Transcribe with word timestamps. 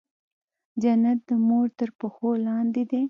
جنت 0.81 1.19
د 1.29 1.31
مور 1.47 1.67
تر 1.79 1.89
پښو 1.99 2.29
لاندې 2.47 2.81
دی 2.89 2.99